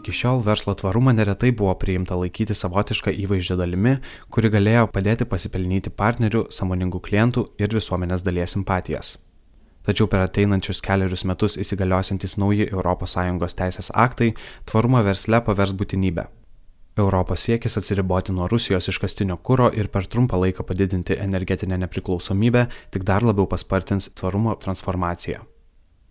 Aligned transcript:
Iki 0.00 0.14
šiol 0.16 0.38
verslo 0.40 0.72
tvarumą 0.72 1.12
neretai 1.12 1.50
buvo 1.52 1.74
priimta 1.76 2.16
laikyti 2.16 2.54
savotišką 2.56 3.12
įvaizdžio 3.20 3.58
dalimi, 3.60 3.98
kuri 4.32 4.48
galėjo 4.48 4.86
padėti 4.94 5.26
pasipelnyti 5.28 5.92
partnerių, 5.92 6.46
samoningų 6.48 7.02
klientų 7.04 7.44
ir 7.60 7.76
visuomenės 7.76 8.24
dalies 8.24 8.56
simpatijas. 8.56 9.18
Tačiau 9.84 10.08
per 10.08 10.24
ateinančius 10.24 10.80
keliarius 10.80 11.26
metus 11.28 11.58
įsigaliosiantys 11.60 12.38
nauji 12.40 12.70
ES 12.72 13.58
teisės 13.60 13.92
aktai 13.92 14.32
tvarumą 14.64 15.04
versle 15.04 15.44
pavers 15.44 15.76
būtinybę. 15.76 16.30
Europos 16.96 17.44
siekis 17.44 17.76
atsiriboti 17.76 18.32
nuo 18.32 18.48
Rusijos 18.48 18.88
iškastinio 18.88 19.36
kūro 19.36 19.68
ir 19.76 19.92
per 19.92 20.08
trumpą 20.08 20.40
laiką 20.40 20.64
padidinti 20.64 21.20
energetinę 21.20 21.76
nepriklausomybę 21.84 22.68
tik 22.90 23.04
dar 23.04 23.20
labiau 23.22 23.44
paspartins 23.46 24.08
tvarumo 24.16 24.56
transformaciją. 24.64 25.44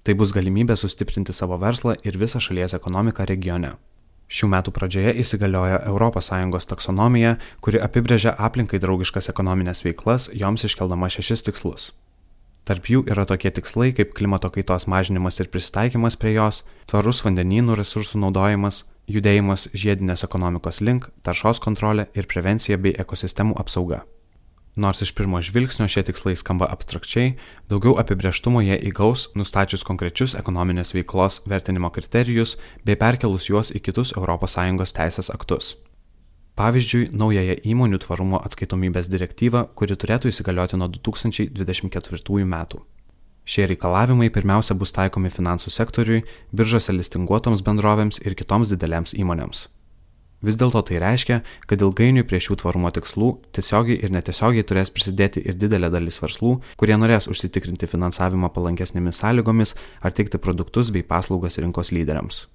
Tai 0.03 0.15
bus 0.15 0.33
galimybė 0.35 0.77
sustiprinti 0.79 1.35
savo 1.35 1.57
verslą 1.59 1.95
ir 2.03 2.17
visą 2.17 2.39
šalies 2.39 2.75
ekonomiką 2.77 3.27
regione. 3.29 3.75
Šių 4.29 4.47
metų 4.51 4.71
pradžioje 4.75 5.15
įsigaliojo 5.23 5.79
ES 5.89 6.69
taksonomija, 6.69 7.37
kuri 7.65 7.81
apibrėžia 7.81 8.35
aplinkai 8.37 8.79
draugiškas 8.79 9.29
ekonominės 9.31 9.81
veiklas, 9.83 10.29
joms 10.33 10.63
iškeldama 10.69 11.09
šešis 11.09 11.43
tikslus. 11.47 11.89
Tarp 12.69 12.85
jų 12.85 13.01
yra 13.09 13.25
tokie 13.25 13.49
tikslai 13.49 13.89
kaip 13.97 14.13
klimato 14.13 14.51
kaitos 14.53 14.85
mažinimas 14.85 15.39
ir 15.41 15.49
pristaikymas 15.49 16.19
prie 16.21 16.35
jos, 16.35 16.61
tvarus 16.85 17.23
vandenynų 17.25 17.79
resursų 17.79 18.21
naudojimas, 18.21 18.83
judėjimas 19.09 19.65
žiedinės 19.73 20.23
ekonomikos 20.27 20.83
link, 20.85 21.09
taršos 21.25 21.63
kontrolė 21.65 22.05
ir 22.13 22.29
prevencija 22.29 22.77
bei 22.77 22.93
ekosistemų 22.93 23.57
apsauga. 23.57 24.03
Nors 24.75 25.01
iš 25.01 25.11
pirmo 25.17 25.41
žvilgsnio 25.41 25.87
šie 25.89 26.03
tikslai 26.07 26.35
skamba 26.37 26.69
abstrakčiai, 26.69 27.33
daugiau 27.69 27.97
apibrieštumo 27.99 28.61
jie 28.61 28.77
įgaus 28.91 29.27
nustačius 29.35 29.83
konkrečius 29.83 30.35
ekonominės 30.39 30.93
veiklos 30.93 31.41
vertinimo 31.49 31.89
kriterijus 31.89 32.57
bei 32.85 32.95
perkelus 32.95 33.49
juos 33.49 33.73
į 33.73 33.81
kitus 33.83 34.13
ES 34.13 34.93
teisės 34.95 35.31
aktus. 35.33 35.75
Pavyzdžiui, 36.59 37.09
naująją 37.15 37.55
įmonių 37.71 38.01
tvarumo 38.03 38.39
atskaitomybės 38.43 39.07
direktyvą, 39.07 39.69
kuri 39.79 39.95
turėtų 39.95 40.27
įsigalioti 40.27 40.75
nuo 40.75 40.89
2024 40.91 42.45
metų. 42.45 42.81
Šie 43.49 43.65
reikalavimai 43.71 44.27
pirmiausia 44.29 44.75
bus 44.75 44.91
taikomi 44.93 45.31
finansų 45.31 45.71
sektoriui, 45.73 46.25
biržose 46.53 46.93
listinguotoms 46.93 47.63
bendrovėms 47.65 48.19
ir 48.27 48.35
kitoms 48.35 48.75
didelėms 48.75 49.15
įmonėms. 49.17 49.67
Vis 50.45 50.55
dėlto 50.55 50.79
tai 50.87 51.01
reiškia, 51.03 51.41
kad 51.67 51.81
ilgainiui 51.83 52.23
prie 52.27 52.39
šių 52.39 52.61
tvarumo 52.61 52.91
tikslų 52.95 53.33
tiesiogiai 53.55 53.97
ir 53.99 54.13
netiesiogiai 54.15 54.63
turės 54.63 54.91
prisidėti 54.95 55.43
ir 55.43 55.57
didelė 55.59 55.89
dalis 55.91 56.21
verslų, 56.23 56.53
kurie 56.79 56.95
norės 56.95 57.27
užsitikrinti 57.31 57.89
finansavimą 57.91 58.51
palankesnėmis 58.55 59.19
sąlygomis 59.19 59.75
ar 59.99 60.15
teikti 60.15 60.39
produktus 60.39 60.93
bei 60.95 61.03
paslaugas 61.03 61.59
rinkos 61.59 61.91
lyderiams. 61.91 62.45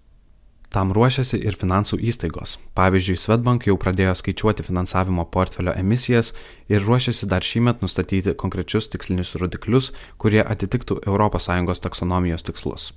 Tam 0.72 0.90
ruošiasi 0.96 1.38
ir 1.44 1.54
finansų 1.54 2.00
įstaigos. 2.08 2.56
Pavyzdžiui, 2.74 3.20
Svetbank 3.20 3.68
jau 3.68 3.76
pradėjo 3.78 4.16
skaičiuoti 4.18 4.64
finansavimo 4.66 5.28
portfelio 5.36 5.76
emisijas 5.78 6.32
ir 6.72 6.82
ruošiasi 6.82 7.28
dar 7.30 7.46
šįmet 7.46 7.84
nustatyti 7.84 8.34
konkrečius 8.34 8.90
tikslinius 8.90 9.36
rodiklius, 9.38 9.92
kurie 10.18 10.42
atitiktų 10.42 11.04
ES 11.04 11.84
taksonomijos 11.84 12.48
tikslus. 12.48 12.90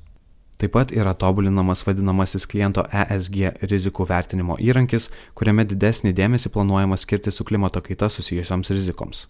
Taip 0.57 0.73
pat 0.73 0.91
yra 0.91 1.13
tobulinamas 1.13 1.83
vadinamasis 1.85 2.47
kliento 2.49 2.81
ESG 2.89 3.67
rizikų 3.69 4.07
vertinimo 4.09 4.55
įrankis, 4.57 5.11
kuriame 5.37 5.67
didesnį 5.69 6.15
dėmesį 6.17 6.49
planuojama 6.55 6.97
skirti 6.97 7.31
su 7.31 7.45
klimato 7.45 7.81
kaita 7.85 8.09
susijusioms 8.09 8.73
rizikoms. 8.73 9.27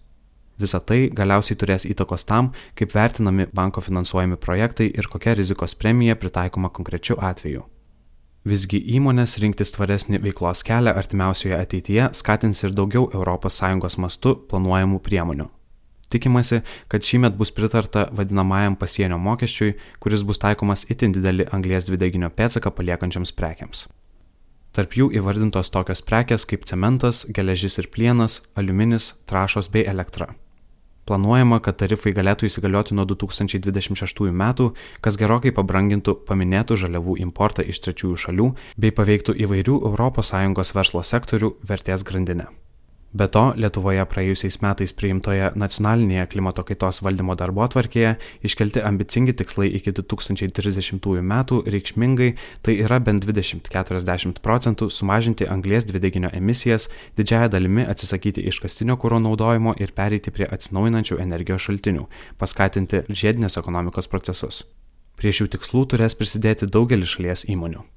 Visa 0.58 0.80
tai 0.80 1.10
galiausiai 1.14 1.58
turės 1.60 1.84
įtakos 1.86 2.24
tam, 2.26 2.48
kaip 2.74 2.94
vertinami 2.96 3.46
banko 3.54 3.84
finansuojami 3.84 4.40
projektai 4.40 4.88
ir 4.88 5.10
kokia 5.12 5.36
rizikos 5.38 5.76
premija 5.76 6.16
pritaikoma 6.16 6.72
konkrečiu 6.72 7.18
atveju. 7.20 7.66
Visgi 8.48 8.80
įmonės 8.96 9.36
rinktis 9.42 9.74
tvaresnį 9.76 10.22
veiklos 10.24 10.64
kelią 10.64 10.96
artimiausioje 10.96 11.60
ateityje 11.60 12.08
skatins 12.16 12.64
ir 12.64 12.72
daugiau 12.72 13.10
ES 13.12 13.98
mastu 14.00 14.34
planuojamų 14.48 15.04
priemonių. 15.04 15.50
Tikimasi, 16.08 16.62
kad 16.88 17.04
šįmet 17.04 17.36
bus 17.36 17.52
pritarta 17.52 18.06
vadinamajam 18.16 18.78
pasienio 18.80 19.18
mokesčiui, 19.20 19.74
kuris 20.00 20.24
bus 20.24 20.40
taikomas 20.40 20.86
itin 20.88 21.12
didelį 21.12 21.50
anglės 21.52 21.90
dvideginio 21.90 22.30
pėdsaką 22.32 22.72
paliekančiams 22.72 23.34
prekiams. 23.36 23.86
Tarp 24.72 24.94
jų 24.96 25.08
įvardintos 25.20 25.72
tokios 25.74 26.00
prekės 26.04 26.44
kaip 26.48 26.64
cementas, 26.68 27.24
geležis 27.34 27.80
ir 27.80 27.88
plienas, 27.92 28.40
aliuminis, 28.56 29.14
trašos 29.28 29.68
bei 29.74 29.84
elektra. 29.88 30.30
Planuojama, 31.08 31.56
kad 31.64 31.78
tarifai 31.80 32.12
galėtų 32.12 32.50
įsigalioti 32.50 32.96
nuo 32.96 33.06
2026 33.08 34.28
metų, 34.28 34.68
kas 35.00 35.16
gerokai 35.16 35.54
pabrangintų 35.56 36.18
paminėtų 36.28 36.76
žaliavų 36.84 37.16
importą 37.24 37.64
iš 37.64 37.80
trečiųjų 37.86 38.20
šalių 38.26 38.48
bei 38.76 38.92
paveiktų 38.92 39.36
įvairių 39.48 39.80
ES 39.88 40.74
verslo 40.76 41.04
sektorių 41.12 41.54
vertės 41.64 42.04
grandinę. 42.04 42.50
Be 43.08 43.24
to, 43.32 43.54
Lietuvoje 43.56 44.02
praėjusiais 44.04 44.58
metais 44.60 44.92
priimtoje 44.92 45.46
nacionalinėje 45.56 46.26
klimato 46.34 46.60
kaitos 46.68 47.00
valdymo 47.00 47.32
darbo 47.40 47.62
atvarkėje 47.64 48.10
iškelti 48.44 48.82
ambicingi 48.84 49.32
tikslai 49.32 49.70
iki 49.78 49.94
2030 49.96 51.24
metų 51.32 51.62
reikšmingai, 51.72 52.34
tai 52.60 52.76
yra 52.84 53.00
bent 53.00 53.24
20-40 53.24 54.42
procentų 54.44 54.90
sumažinti 54.92 55.48
anglės 55.48 55.88
dvideginio 55.88 56.28
emisijas, 56.36 56.90
didžiaja 57.16 57.48
dalimi 57.48 57.88
atsisakyti 57.88 58.44
iškastinio 58.52 59.00
kūro 59.00 59.22
naudojimo 59.24 59.72
ir 59.80 59.96
pereiti 59.96 60.28
prie 60.28 60.44
atsinaujinančių 60.44 61.22
energijos 61.24 61.64
šaltinių, 61.64 62.04
paskatinti 62.36 63.06
žiedinės 63.08 63.56
ekonomikos 63.56 64.12
procesus. 64.12 64.66
Prie 65.16 65.32
šių 65.32 65.48
tikslų 65.56 65.88
turės 65.94 66.14
prisidėti 66.14 66.68
daugelis 66.68 67.16
šalies 67.16 67.48
įmonių. 67.48 67.88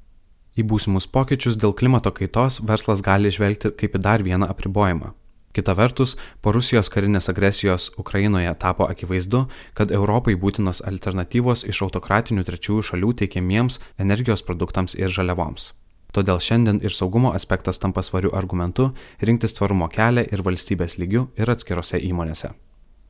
Į 0.60 0.66
būsimus 0.68 1.08
pokyčius 1.08 1.56
dėl 1.56 1.72
klimato 1.72 2.12
kaitos 2.12 2.60
verslas 2.68 3.02
gali 3.06 3.32
žvelgti 3.32 3.72
kaip 3.80 3.96
į 3.96 4.02
dar 4.04 4.24
vieną 4.24 4.50
apribojimą. 4.52 5.14
Kita 5.52 5.76
vertus, 5.76 6.16
po 6.42 6.54
Rusijos 6.56 6.88
karinės 6.92 7.28
agresijos 7.32 7.90
Ukrainoje 8.00 8.52
tapo 8.60 8.88
akivaizdu, 8.88 9.46
kad 9.76 9.92
Europai 9.92 10.38
būtinos 10.40 10.80
alternatyvos 10.88 11.66
iš 11.68 11.82
autokratinių 11.88 12.46
trečiųjų 12.48 12.88
šalių 12.92 13.12
teikiamiems 13.24 13.80
energijos 14.00 14.44
produktams 14.48 14.96
ir 14.96 15.12
žaliavoms. 15.12 15.74
Todėl 16.16 16.40
šiandien 16.44 16.80
ir 16.84 16.96
saugumo 16.96 17.32
aspektas 17.36 17.80
tampa 17.80 18.04
svariu 18.04 18.32
argumentu 18.36 18.90
rinktis 19.20 19.56
tvarumo 19.56 19.88
kelią 19.92 20.26
ir 20.32 20.44
valstybės 20.44 20.98
lygių 21.00 21.28
ir 21.40 21.52
atskirose 21.52 22.00
įmonėse. 22.00 22.52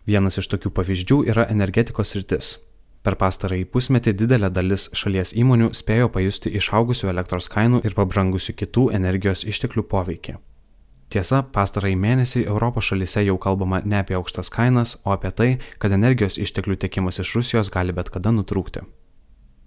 Vienas 0.06 0.38
iš 0.38 0.50
tokių 0.50 0.74
pavyzdžių 0.78 1.24
yra 1.34 1.48
energetikos 1.50 2.14
rytis. 2.18 2.58
Per 3.02 3.16
pastarąjį 3.18 3.66
pusmetį 3.74 4.12
didelė 4.14 4.52
dalis 4.54 4.84
šalies 4.94 5.32
įmonių 5.42 5.72
spėjo 5.74 6.12
pajusti 6.14 6.52
išaugusių 6.60 7.10
elektros 7.10 7.48
kainų 7.50 7.80
ir 7.88 7.96
pabrangusių 7.98 8.54
kitų 8.60 8.84
energijos 8.94 9.42
išteklių 9.50 9.88
poveikį. 9.90 10.36
Tiesa, 11.12 11.42
pastarąjį 11.56 11.96
mėnesį 11.98 12.42
Europos 12.46 12.92
šalyse 12.92 13.24
jau 13.26 13.40
kalbama 13.42 13.82
ne 13.84 13.98
apie 14.00 14.16
aukštas 14.16 14.52
kainas, 14.54 15.00
o 15.04 15.16
apie 15.16 15.32
tai, 15.40 15.48
kad 15.82 15.92
energijos 15.92 16.38
išteklių 16.38 16.78
tiekimas 16.84 17.18
iš 17.24 17.34
Rusijos 17.40 17.72
gali 17.74 17.92
bet 17.92 18.12
kada 18.14 18.32
nutrūkti. 18.36 18.86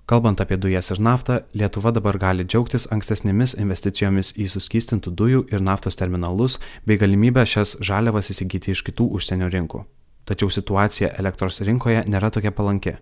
Kalbant 0.06 0.40
apie 0.40 0.56
dujas 0.60 0.92
ir 0.94 1.00
naftą, 1.02 1.40
Lietuva 1.58 1.90
dabar 1.96 2.16
gali 2.20 2.46
džiaugtis 2.46 2.86
ankstesnėmis 2.94 3.56
investicijomis 3.58 4.30
į 4.38 4.46
suskystintų 4.52 5.10
dujų 5.20 5.42
ir 5.50 5.64
naftos 5.64 5.98
terminalus 5.98 6.60
bei 6.86 7.00
galimybę 7.00 7.44
šias 7.48 7.74
žaliavas 7.80 8.30
įsigyti 8.30 8.76
iš 8.76 8.84
kitų 8.86 9.08
užsienio 9.18 9.50
rinkų. 9.50 9.82
Tačiau 10.24 10.52
situacija 10.52 11.10
elektros 11.18 11.60
rinkoje 11.66 12.04
nėra 12.08 12.30
tokia 12.32 12.52
palanki 12.54 12.94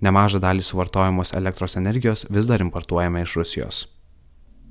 Nemažą 0.00 0.38
dalį 0.38 0.62
suvartojamos 0.62 1.32
elektros 1.34 1.74
energijos 1.80 2.26
vis 2.30 2.46
dar 2.46 2.62
importuojame 2.62 3.24
iš 3.26 3.34
Rusijos. 3.40 3.78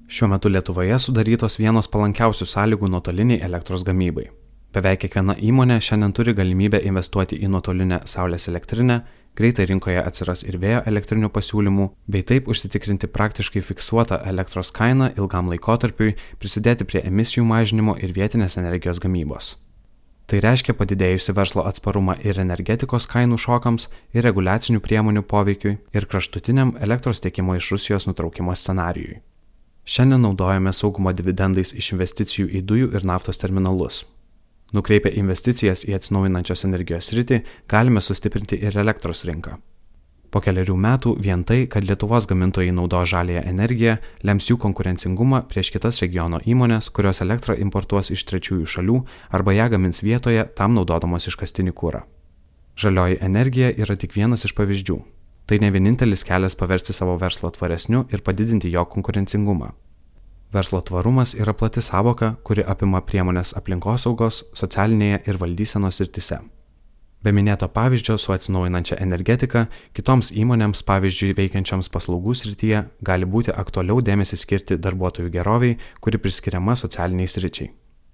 Šiuo 0.08 0.30
metu 0.32 0.48
Lietuvoje 0.48 0.96
sudarytos 1.04 1.60
vienos 1.60 1.90
palankiausių 1.92 2.48
sąlygų 2.48 2.88
nuotoliniai 2.94 3.42
elektros 3.44 3.84
gamybai. 3.84 4.30
Beveik 4.72 5.02
kiekviena 5.04 5.36
įmonė 5.50 5.82
šiandien 5.84 6.16
turi 6.16 6.36
galimybę 6.38 6.80
investuoti 6.88 7.42
į 7.44 7.52
nuotolinę 7.52 8.00
saulės 8.08 8.48
elektrinę, 8.48 9.02
greitai 9.36 9.68
rinkoje 9.68 10.00
atsiras 10.00 10.48
ir 10.48 10.62
vėjo 10.64 10.86
elektrinių 10.88 11.34
pasiūlymų, 11.36 11.92
bei 12.08 12.24
taip 12.24 12.48
užsitikrinti 12.48 13.12
praktiškai 13.12 13.68
fiksuotą 13.68 14.24
elektros 14.32 14.72
kainą 14.72 15.12
ilgam 15.20 15.52
laikotarpiui, 15.52 16.16
prisidėti 16.40 16.88
prie 16.88 17.04
emisijų 17.04 17.44
mažinimo 17.52 18.00
ir 18.00 18.16
vietinės 18.16 18.62
energijos 18.64 19.04
gamybos. 19.04 19.58
Tai 20.28 20.42
reiškia 20.44 20.74
padidėjusi 20.76 21.32
verslo 21.32 21.64
atsparumą 21.70 22.18
ir 22.28 22.40
energetikos 22.42 23.06
kainų 23.08 23.38
šokams, 23.40 23.86
ir 24.12 24.26
reguliacinių 24.28 24.82
priemonių 24.84 25.24
poveikiui, 25.24 25.78
ir 25.96 26.08
kraštutiniam 26.12 26.74
elektros 26.84 27.24
tiekimo 27.24 27.56
iš 27.56 27.70
Rusijos 27.78 28.10
nutraukimo 28.10 28.56
scenarijui. 28.56 29.22
Šiandien 29.88 30.26
naudojame 30.28 30.74
saugumo 30.76 31.14
dividendais 31.16 31.72
iš 31.72 31.94
investicijų 31.96 32.50
į 32.60 32.64
dujų 32.68 32.92
ir 33.00 33.08
naftos 33.08 33.40
terminalus. 33.40 34.02
Nukreipę 34.76 35.14
investicijas 35.16 35.86
į 35.88 35.96
atsinaujinančios 35.96 36.68
energijos 36.68 37.14
rytį, 37.16 37.40
galime 37.72 38.04
sustiprinti 38.04 38.60
ir 38.60 38.76
elektros 38.84 39.24
rinką. 39.30 39.56
Po 40.28 40.42
keliarių 40.44 40.76
metų 40.76 41.14
vien 41.24 41.46
tai, 41.48 41.62
kad 41.72 41.86
Lietuvos 41.88 42.28
gamintojai 42.28 42.74
naudo 42.76 43.00
žalėją 43.08 43.46
energiją, 43.48 43.96
lems 44.28 44.50
jų 44.50 44.58
konkurencingumą 44.60 45.46
prieš 45.48 45.72
kitas 45.72 46.02
regiono 46.04 46.42
įmonės, 46.44 46.90
kurios 46.92 47.24
elektrą 47.24 47.56
importuos 47.56 48.12
iš 48.12 48.26
trečiųjų 48.28 48.68
šalių 48.74 48.98
arba 49.32 49.56
ją 49.56 49.70
gamins 49.72 50.04
vietoje, 50.04 50.44
tam 50.60 50.76
naudodamos 50.76 51.30
iškastinį 51.32 51.74
kūrą. 51.80 52.04
Žalioji 52.78 53.22
energija 53.24 53.72
yra 53.72 53.96
tik 53.96 54.14
vienas 54.14 54.44
iš 54.46 54.54
pavyzdžių. 54.58 55.00
Tai 55.48 55.62
ne 55.64 55.72
vienintelis 55.72 56.28
kelias 56.28 56.60
paversti 56.60 56.94
savo 56.94 57.16
verslą 57.18 57.54
tvaresniu 57.56 58.04
ir 58.12 58.20
padidinti 58.20 58.70
jo 58.74 58.84
konkurencingumą. 58.86 59.72
Verslo 60.52 60.82
tvarumas 60.84 61.34
yra 61.40 61.56
plati 61.56 61.82
savoka, 61.82 62.36
kuri 62.44 62.68
apima 62.68 63.00
priemonės 63.04 63.56
aplinkosaugos, 63.56 64.44
socialinėje 64.56 65.24
ir 65.28 65.40
valdysenos 65.40 66.04
rytise. 66.04 66.44
Be 67.26 67.34
minėto 67.34 67.66
pavyzdžio 67.74 68.16
su 68.22 68.34
atsinaujinančia 68.36 69.00
energetika, 69.02 69.66
kitoms 69.98 70.30
įmonėms, 70.38 70.84
pavyzdžiui, 70.86 71.34
veikiančioms 71.40 71.90
paslaugų 71.90 72.36
srityje, 72.38 72.84
gali 73.02 73.26
būti 73.26 73.56
aktualiau 73.64 74.04
dėmesį 74.06 74.38
skirti 74.38 74.78
darbuotojų 74.78 75.34
geroviai, 75.34 75.80
kuri 76.00 76.22
priskiriama 76.22 76.78
socialiniai 76.78 77.34
sričiai. 77.34 77.72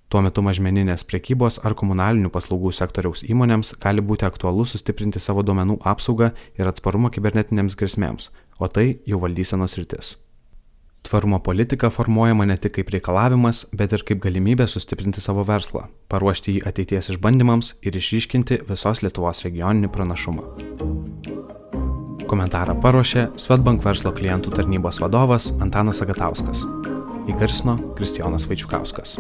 Tuo 0.07 0.21
metu 0.23 0.43
mažmeninės 0.45 1.03
priekybos 1.09 1.59
ar 1.67 1.75
komunalinių 1.75 2.31
paslaugų 2.31 2.71
sektoriaus 2.77 3.25
įmonėms 3.27 3.75
gali 3.83 4.03
būti 4.11 4.27
aktualu 4.27 4.63
sustiprinti 4.69 5.19
savo 5.19 5.43
duomenų 5.43 5.81
apsaugą 5.93 6.31
ir 6.59 6.69
atsparumą 6.69 7.11
kibernetinėms 7.15 7.75
grėsmėms, 7.79 8.29
o 8.61 8.69
tai 8.69 9.01
jau 9.09 9.19
valdysenos 9.25 9.75
rytis. 9.81 10.15
Tvarumo 11.03 11.39
politika 11.39 11.89
formuojama 11.89 12.45
ne 12.45 12.55
tik 12.57 12.77
kaip 12.77 12.89
reikalavimas, 12.95 13.65
bet 13.75 13.91
ir 13.91 14.05
kaip 14.07 14.21
galimybė 14.23 14.69
sustiprinti 14.71 15.21
savo 15.21 15.43
verslą, 15.43 15.89
paruošti 16.07 16.55
jį 16.55 16.61
ateities 16.69 17.11
išbandymams 17.13 17.73
ir 17.83 17.97
išryškinti 17.99 18.61
visos 18.69 19.03
Lietuvos 19.03 19.43
regioninį 19.43 19.91
pranašumą. 19.91 20.47
Komentarą 22.31 22.77
paruošė 22.81 23.27
Svetbank 23.37 23.83
verslo 23.83 24.15
klientų 24.15 24.55
tarnybos 24.55 25.03
vadovas 25.03 25.51
Antanas 25.59 25.99
Agatauskas. 26.05 26.63
Įgarsino 27.27 27.75
Kristijonas 27.99 28.47
Vaičiukauskas. 28.47 29.19